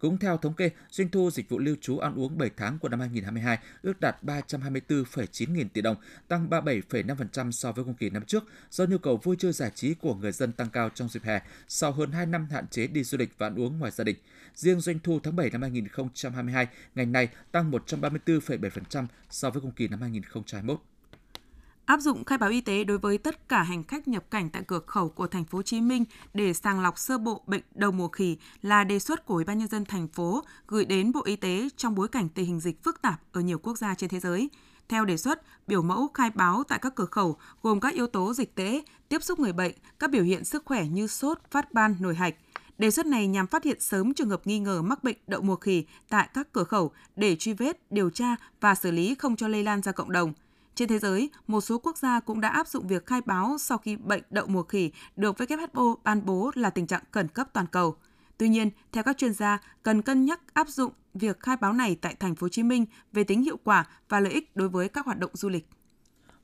Cũng 0.00 0.18
theo 0.18 0.36
thống 0.36 0.54
kê, 0.54 0.70
doanh 0.90 1.08
thu 1.08 1.30
dịch 1.30 1.48
vụ 1.48 1.58
lưu 1.58 1.76
trú 1.80 1.98
ăn 1.98 2.14
uống 2.14 2.38
7 2.38 2.50
tháng 2.56 2.78
của 2.78 2.88
năm 2.88 3.00
2022 3.00 3.58
ước 3.82 4.00
đạt 4.00 4.16
324,9 4.22 5.52
nghìn 5.52 5.68
tỷ 5.68 5.82
đồng, 5.82 5.96
tăng 6.28 6.48
37,5% 6.50 7.50
so 7.50 7.72
với 7.72 7.84
cùng 7.84 7.94
kỳ 7.94 8.10
năm 8.10 8.24
trước 8.24 8.44
do 8.70 8.84
nhu 8.84 8.98
cầu 8.98 9.16
vui 9.16 9.36
chơi 9.38 9.52
giải 9.52 9.70
trí 9.74 9.94
của 9.94 10.14
người 10.14 10.32
dân 10.32 10.52
tăng 10.52 10.70
cao 10.70 10.90
trong 10.94 11.08
dịp 11.08 11.22
hè 11.22 11.40
sau 11.68 11.92
hơn 11.92 12.12
2 12.12 12.26
năm 12.26 12.48
hạn 12.50 12.68
chế 12.68 12.86
đi 12.86 13.04
du 13.04 13.18
lịch 13.18 13.38
và 13.38 13.46
ăn 13.46 13.60
uống 13.60 13.78
ngoài 13.78 13.92
gia 13.92 14.04
đình. 14.04 14.16
Riêng 14.54 14.80
doanh 14.80 14.98
thu 14.98 15.20
tháng 15.22 15.36
7 15.36 15.50
năm 15.50 15.62
2022, 15.62 16.66
ngành 16.94 17.12
này 17.12 17.28
tăng 17.52 17.70
134,7% 17.70 19.06
so 19.30 19.50
với 19.50 19.60
cùng 19.60 19.72
kỳ 19.72 19.88
năm 19.88 20.00
2021 20.00 20.80
áp 21.90 22.00
dụng 22.00 22.24
khai 22.24 22.38
báo 22.38 22.50
y 22.50 22.60
tế 22.60 22.84
đối 22.84 22.98
với 22.98 23.18
tất 23.18 23.48
cả 23.48 23.62
hành 23.62 23.84
khách 23.84 24.08
nhập 24.08 24.30
cảnh 24.30 24.50
tại 24.50 24.62
cửa 24.66 24.80
khẩu 24.86 25.08
của 25.08 25.26
thành 25.26 25.44
phố 25.44 25.58
Hồ 25.58 25.62
Chí 25.62 25.80
Minh 25.80 26.04
để 26.34 26.52
sàng 26.52 26.80
lọc 26.80 26.98
sơ 26.98 27.18
bộ 27.18 27.42
bệnh 27.46 27.62
đầu 27.74 27.92
mùa 27.92 28.08
khỉ 28.08 28.36
là 28.62 28.84
đề 28.84 28.98
xuất 28.98 29.26
của 29.26 29.34
Ủy 29.34 29.44
ban 29.44 29.58
nhân 29.58 29.68
dân 29.68 29.84
thành 29.84 30.08
phố 30.08 30.44
gửi 30.66 30.84
đến 30.84 31.12
Bộ 31.12 31.22
Y 31.24 31.36
tế 31.36 31.68
trong 31.76 31.94
bối 31.94 32.08
cảnh 32.08 32.28
tình 32.28 32.46
hình 32.46 32.60
dịch 32.60 32.84
phức 32.84 33.02
tạp 33.02 33.20
ở 33.32 33.40
nhiều 33.40 33.58
quốc 33.58 33.78
gia 33.78 33.94
trên 33.94 34.10
thế 34.10 34.20
giới. 34.20 34.50
Theo 34.88 35.04
đề 35.04 35.16
xuất, 35.16 35.42
biểu 35.66 35.82
mẫu 35.82 36.08
khai 36.14 36.30
báo 36.34 36.62
tại 36.68 36.78
các 36.82 36.94
cửa 36.94 37.04
khẩu 37.04 37.36
gồm 37.62 37.80
các 37.80 37.94
yếu 37.94 38.06
tố 38.06 38.34
dịch 38.34 38.54
tễ, 38.54 38.82
tiếp 39.08 39.22
xúc 39.22 39.38
người 39.38 39.52
bệnh, 39.52 39.72
các 39.98 40.10
biểu 40.10 40.22
hiện 40.22 40.44
sức 40.44 40.62
khỏe 40.64 40.86
như 40.86 41.06
sốt, 41.06 41.38
phát 41.50 41.72
ban, 41.72 41.96
nổi 42.00 42.14
hạch. 42.14 42.34
Đề 42.78 42.90
xuất 42.90 43.06
này 43.06 43.26
nhằm 43.26 43.46
phát 43.46 43.64
hiện 43.64 43.80
sớm 43.80 44.14
trường 44.14 44.30
hợp 44.30 44.46
nghi 44.46 44.58
ngờ 44.58 44.82
mắc 44.82 45.04
bệnh 45.04 45.16
đậu 45.26 45.42
mùa 45.42 45.56
khỉ 45.56 45.84
tại 46.08 46.28
các 46.34 46.52
cửa 46.52 46.64
khẩu 46.64 46.92
để 47.16 47.36
truy 47.36 47.52
vết, 47.52 47.92
điều 47.92 48.10
tra 48.10 48.36
và 48.60 48.74
xử 48.74 48.90
lý 48.90 49.14
không 49.14 49.36
cho 49.36 49.48
lây 49.48 49.62
lan 49.62 49.82
ra 49.82 49.92
cộng 49.92 50.12
đồng– 50.12 50.32
trên 50.74 50.88
thế 50.88 50.98
giới, 50.98 51.30
một 51.46 51.60
số 51.60 51.78
quốc 51.78 51.98
gia 51.98 52.20
cũng 52.20 52.40
đã 52.40 52.48
áp 52.48 52.68
dụng 52.68 52.88
việc 52.88 53.06
khai 53.06 53.20
báo 53.20 53.56
sau 53.58 53.78
khi 53.78 53.96
bệnh 53.96 54.22
đậu 54.30 54.46
mùa 54.46 54.62
khỉ 54.62 54.90
được 55.16 55.36
WHO 55.36 55.96
ban 56.04 56.26
bố 56.26 56.50
là 56.54 56.70
tình 56.70 56.86
trạng 56.86 57.02
khẩn 57.10 57.28
cấp 57.28 57.48
toàn 57.52 57.66
cầu. 57.66 57.96
Tuy 58.38 58.48
nhiên, 58.48 58.70
theo 58.92 59.02
các 59.02 59.18
chuyên 59.18 59.32
gia, 59.32 59.58
cần 59.82 60.02
cân 60.02 60.24
nhắc 60.24 60.40
áp 60.54 60.68
dụng 60.68 60.92
việc 61.14 61.40
khai 61.40 61.56
báo 61.56 61.72
này 61.72 61.96
tại 62.00 62.14
thành 62.14 62.34
phố 62.34 62.44
Hồ 62.44 62.48
Chí 62.48 62.62
Minh 62.62 62.86
về 63.12 63.24
tính 63.24 63.42
hiệu 63.42 63.56
quả 63.64 63.84
và 64.08 64.20
lợi 64.20 64.32
ích 64.32 64.56
đối 64.56 64.68
với 64.68 64.88
các 64.88 65.06
hoạt 65.06 65.18
động 65.18 65.30
du 65.34 65.48
lịch. 65.48 65.68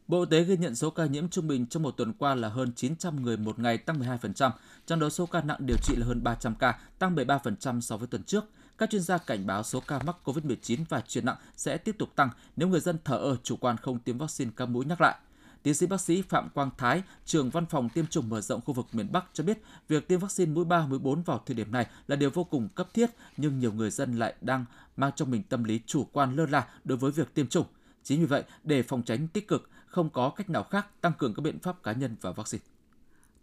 Bộ 0.09 0.21
Y 0.21 0.27
tế 0.31 0.45
ghi 0.45 0.57
nhận 0.57 0.75
số 0.75 0.91
ca 0.91 1.07
nhiễm 1.07 1.29
trung 1.29 1.49
bình 1.49 1.67
trong 1.67 1.83
một 1.83 1.91
tuần 1.91 2.13
qua 2.13 2.35
là 2.35 2.49
hơn 2.49 2.73
900 2.77 3.23
người 3.23 3.37
một 3.37 3.59
ngày, 3.59 3.79
tăng 3.79 4.01
12%, 4.01 4.51
trong 4.87 5.01
đó 5.01 5.09
số 5.09 5.27
ca 5.27 5.43
nặng 5.43 5.59
điều 5.67 5.77
trị 5.83 5.97
là 5.97 6.07
hơn 6.07 6.23
300 6.23 6.55
ca, 6.55 6.79
tăng 6.99 7.17
13% 7.17 7.81
so 7.81 7.97
với 7.97 8.09
tuần 8.09 8.23
trước. 8.23 8.45
Các 8.79 8.91
chuyên 8.91 9.03
gia 9.03 9.19
cảnh 9.19 9.47
báo 9.47 9.63
số 9.63 9.81
ca 9.81 9.99
mắc 9.99 10.17
COVID-19 10.25 10.85
và 10.89 11.01
chuyển 11.01 11.25
nặng 11.25 11.37
sẽ 11.57 11.79
tiếp 11.79 11.97
tục 11.99 12.17
tăng 12.17 12.31
nếu 12.57 12.69
người 12.69 12.81
dân 12.81 12.99
thờ 13.05 13.17
ơ 13.17 13.37
chủ 13.43 13.57
quan 13.57 13.77
không 13.77 13.99
tiêm 13.99 14.19
vaccine 14.19 14.51
các 14.57 14.67
mũi 14.67 14.85
nhắc 14.85 15.01
lại. 15.01 15.17
Tiến 15.63 15.75
sĩ 15.75 15.87
bác 15.87 16.01
sĩ 16.01 16.23
Phạm 16.23 16.49
Quang 16.51 16.71
Thái, 16.79 17.03
trưởng 17.25 17.51
văn 17.51 17.67
phòng 17.67 17.89
tiêm 17.89 18.07
chủng 18.07 18.29
mở 18.29 18.41
rộng 18.41 18.61
khu 18.61 18.75
vực 18.75 18.87
miền 18.93 19.13
Bắc 19.13 19.25
cho 19.33 19.45
biết, 19.45 19.63
việc 19.89 20.09
tiêm 20.09 20.21
vaccine 20.21 20.53
mũi 20.53 20.65
3, 20.65 20.87
mũi 20.87 20.99
4 20.99 21.23
vào 21.23 21.43
thời 21.47 21.55
điểm 21.55 21.73
này 21.73 21.87
là 22.09 22.17
điều 22.17 22.31
vô 22.31 22.45
cùng 22.45 22.69
cấp 22.69 22.89
thiết, 22.95 23.11
nhưng 23.37 23.59
nhiều 23.59 23.73
người 23.73 23.91
dân 23.91 24.19
lại 24.19 24.35
đang 24.41 24.65
mang 24.97 25.11
trong 25.17 25.31
mình 25.31 25.43
tâm 25.43 25.65
lý 25.65 25.81
chủ 25.87 26.07
quan 26.13 26.37
lơ 26.37 26.47
là 26.47 26.69
đối 26.85 26.99
với 26.99 27.11
việc 27.13 27.35
tiêm 27.35 27.47
chủng. 27.47 27.67
Chính 28.03 28.21
vì 28.21 28.27
vậy, 28.27 28.43
để 28.65 28.83
phòng 28.83 29.03
tránh 29.03 29.29
tích 29.29 29.49
cực, 29.49 29.71
không 29.87 30.11
có 30.11 30.31
cách 30.31 30.51
nào 30.51 30.63
khác 30.63 30.87
tăng 31.01 31.13
cường 31.19 31.35
các 31.35 31.41
biện 31.41 31.59
pháp 31.59 31.83
cá 31.83 31.93
nhân 31.93 32.17
và 32.21 32.33
vaccine. 32.33 32.76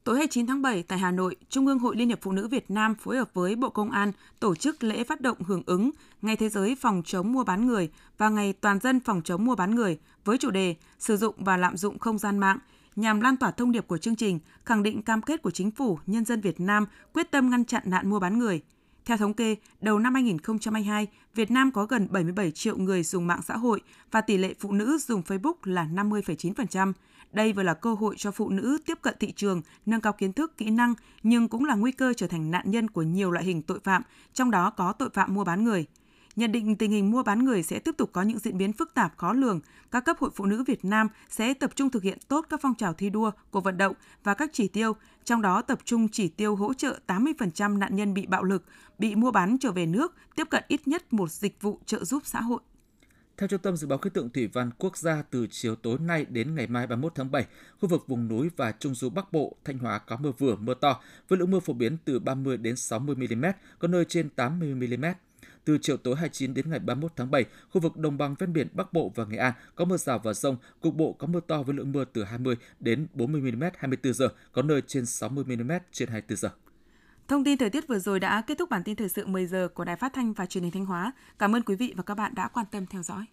Tối 0.04 0.18
29 0.18 0.48
tháng 0.48 0.62
7 0.62 0.84
tại 0.84 1.00
Hà 1.00 1.12
Nội, 1.12 1.36
Trung 1.50 1.68
ương 1.68 1.80
Hội 1.80 1.96
Liên 1.96 2.08
hiệp 2.08 2.22
Phụ 2.22 2.32
nữ 2.32 2.48
Việt 2.48 2.72
Nam 2.72 2.96
phối 2.96 3.18
hợp 3.18 3.34
với 3.34 3.56
Bộ 3.56 3.70
Công 3.70 3.92
an 3.92 4.12
tổ 4.40 4.56
chức 4.56 4.84
lễ 4.84 5.04
phát 5.04 5.22
động 5.22 5.38
hưởng 5.44 5.64
ứng 5.66 5.92
Ngày 6.22 6.36
Thế 6.36 6.50
giới 6.50 6.76
phòng 6.76 7.02
chống 7.06 7.32
mua 7.34 7.44
bán 7.44 7.68
người 7.68 7.90
và 8.18 8.30
Ngày 8.30 8.54
Toàn 8.54 8.80
dân 8.80 9.00
phòng 9.00 9.22
chống 9.24 9.46
mua 9.46 9.56
bán 9.56 9.76
người 9.76 10.00
với 10.26 10.38
chủ 10.38 10.52
đề 10.52 10.76
Sử 11.00 11.18
dụng 11.18 11.36
và 11.38 11.58
lạm 11.58 11.78
dụng 11.78 12.00
không 12.00 12.18
gian 12.18 12.38
mạng 12.38 12.60
nhằm 12.96 13.22
lan 13.22 13.38
tỏa 13.38 13.52
thông 13.52 13.72
điệp 13.72 13.88
của 13.88 13.98
chương 13.98 14.16
trình, 14.16 14.40
khẳng 14.66 14.84
định 14.84 15.02
cam 15.02 15.22
kết 15.22 15.42
của 15.42 15.52
chính 15.52 15.72
phủ, 15.72 16.00
nhân 16.06 16.26
dân 16.26 16.42
Việt 16.42 16.60
Nam 16.60 16.86
quyết 17.14 17.32
tâm 17.32 17.50
ngăn 17.50 17.66
chặn 17.66 17.84
nạn 17.86 18.10
mua 18.10 18.20
bán 18.20 18.40
người. 18.40 18.62
Theo 19.06 19.18
thống 19.18 19.34
kê, 19.34 19.56
đầu 19.82 20.00
năm 20.00 20.14
2022, 20.14 21.08
Việt 21.36 21.52
Nam 21.52 21.72
có 21.72 21.86
gần 21.86 22.08
77 22.12 22.52
triệu 22.52 22.78
người 22.78 23.04
dùng 23.04 23.28
mạng 23.28 23.42
xã 23.42 23.58
hội 23.58 23.82
và 24.12 24.22
tỷ 24.22 24.38
lệ 24.38 24.54
phụ 24.60 24.72
nữ 24.72 24.98
dùng 24.98 25.22
Facebook 25.22 25.54
là 25.64 25.88
50,9%. 25.94 26.94
Đây 27.32 27.54
vừa 27.54 27.64
là 27.64 27.74
cơ 27.74 27.94
hội 27.94 28.16
cho 28.18 28.32
phụ 28.32 28.50
nữ 28.50 28.78
tiếp 28.86 28.98
cận 29.02 29.16
thị 29.20 29.32
trường, 29.32 29.62
nâng 29.86 30.02
cao 30.02 30.14
kiến 30.14 30.34
thức, 30.34 30.58
kỹ 30.58 30.70
năng, 30.70 30.94
nhưng 31.24 31.48
cũng 31.48 31.66
là 31.66 31.76
nguy 31.76 31.92
cơ 31.92 32.14
trở 32.14 32.28
thành 32.28 32.52
nạn 32.52 32.72
nhân 32.72 32.88
của 32.88 33.02
nhiều 33.02 33.32
loại 33.32 33.46
hình 33.46 33.62
tội 33.62 33.80
phạm, 33.84 34.02
trong 34.34 34.52
đó 34.52 34.70
có 34.70 34.94
tội 34.94 35.10
phạm 35.14 35.34
mua 35.34 35.44
bán 35.44 35.64
người. 35.64 35.86
Nhận 36.36 36.52
định 36.52 36.76
tình 36.76 36.92
hình 36.92 37.12
mua 37.12 37.24
bán 37.24 37.46
người 37.46 37.64
sẽ 37.64 37.80
tiếp 37.80 37.96
tục 37.98 38.10
có 38.14 38.22
những 38.22 38.40
diễn 38.40 38.58
biến 38.58 38.74
phức 38.74 38.94
tạp 38.94 39.18
khó 39.18 39.34
lường, 39.34 39.60
các 39.92 40.06
cấp 40.06 40.18
hội 40.20 40.30
phụ 40.36 40.46
nữ 40.46 40.64
Việt 40.68 40.86
Nam 40.86 41.08
sẽ 41.30 41.54
tập 41.54 41.72
trung 41.76 41.90
thực 41.90 42.04
hiện 42.04 42.18
tốt 42.28 42.46
các 42.50 42.60
phong 42.64 42.76
trào 42.76 42.94
thi 42.94 43.10
đua, 43.10 43.32
cuộc 43.52 43.64
vận 43.64 43.78
động 43.78 43.94
và 44.24 44.34
các 44.34 44.50
chỉ 44.54 44.68
tiêu, 44.68 44.96
trong 45.24 45.42
đó 45.42 45.62
tập 45.62 45.80
trung 45.86 46.08
chỉ 46.10 46.28
tiêu 46.28 46.56
hỗ 46.56 46.74
trợ 46.74 47.00
80% 47.08 47.78
nạn 47.78 47.96
nhân 47.96 48.14
bị 48.14 48.26
bạo 48.26 48.44
lực, 48.44 48.64
bị 49.00 49.16
mua 49.16 49.32
bán 49.32 49.58
trở 49.58 49.72
về 49.72 49.86
nước, 49.86 50.14
tiếp 50.36 50.48
cận 50.50 50.64
ít 50.68 50.88
nhất 50.88 51.14
một 51.14 51.32
dịch 51.32 51.62
vụ 51.62 51.80
trợ 51.86 52.04
giúp 52.04 52.24
xã 52.26 52.42
hội. 52.42 52.60
Theo 53.38 53.48
Trung 53.48 53.60
tâm 53.60 53.78
Dự 53.78 53.88
báo 53.88 53.98
Khí 53.98 54.10
tượng 54.14 54.30
Thủy 54.30 54.48
văn 54.48 54.72
Quốc 54.78 54.98
gia, 54.98 55.22
từ 55.22 55.48
chiều 55.52 55.76
tối 55.76 55.98
nay 56.00 56.26
đến 56.30 56.56
ngày 56.56 56.68
mai 56.68 56.88
31 56.88 57.12
tháng 57.16 57.32
7, 57.32 57.46
khu 57.80 57.90
vực 57.90 58.08
vùng 58.08 58.28
núi 58.28 58.50
và 58.58 58.72
trung 58.72 58.96
du 58.96 59.10
Bắc 59.10 59.34
Bộ, 59.34 59.56
Thanh 59.66 59.78
Hóa 59.78 60.00
có 60.00 60.18
mưa 60.18 60.32
vừa, 60.32 60.56
mưa 60.56 60.74
to, 60.74 61.02
với 61.28 61.40
lượng 61.40 61.52
mưa 61.52 61.60
phổ 61.60 61.74
biến 61.74 61.98
từ 62.06 62.20
30 62.20 62.58
đến 62.58 62.76
60 62.76 63.16
mm, 63.16 63.46
có 63.80 63.88
nơi 63.88 64.06
trên 64.06 64.30
80 64.30 64.76
mm. 64.76 65.06
Từ 65.66 65.78
chiều 65.82 65.98
tối 65.98 66.16
29 66.16 66.54
đến 66.54 66.70
ngày 66.70 66.80
31 66.80 67.12
tháng 67.16 67.32
7, 67.32 67.46
khu 67.70 67.82
vực 67.82 67.98
đồng 67.98 68.18
bằng 68.18 68.36
ven 68.40 68.54
biển 68.54 68.68
Bắc 68.74 68.94
Bộ 68.94 69.12
và 69.16 69.26
Nghệ 69.26 69.38
An 69.38 69.54
có 69.76 69.86
mưa 69.86 69.98
rào 69.98 70.20
và 70.20 70.34
rông, 70.34 70.58
cục 70.82 70.96
bộ 70.96 71.14
có 71.14 71.28
mưa 71.28 71.40
to 71.40 71.64
với 71.64 71.76
lượng 71.76 71.92
mưa 71.92 72.06
từ 72.06 72.24
20 72.24 72.56
đến 72.80 73.08
40 73.14 73.42
mm 73.42 73.64
24 73.78 74.14
giờ, 74.14 74.30
có 74.52 74.62
nơi 74.62 74.82
trên 74.88 75.06
60 75.06 75.44
mm 75.44 75.72
trên 75.92 76.10
24 76.10 76.38
giờ. 76.38 76.50
Thông 77.28 77.44
tin 77.44 77.58
thời 77.58 77.70
tiết 77.70 77.88
vừa 77.88 78.00
rồi 78.00 78.20
đã 78.20 78.42
kết 78.42 78.58
thúc 78.58 78.70
bản 78.70 78.84
tin 78.84 78.96
thời 78.96 79.10
sự 79.10 79.28
10 79.28 79.46
giờ 79.46 79.68
của 79.74 79.86
Đài 79.86 79.96
Phát 79.96 80.14
thanh 80.14 80.34
và 80.34 80.46
Truyền 80.46 80.64
hình 80.64 80.74
Thanh 80.74 80.86
Hóa. 80.86 81.12
Cảm 81.40 81.56
ơn 81.56 81.62
quý 81.62 81.76
vị 81.76 81.94
và 81.98 82.04
các 82.04 82.16
bạn 82.16 82.36
đã 82.36 82.48
quan 82.48 82.66
tâm 82.72 82.86
theo 82.86 83.04
dõi. 83.04 83.26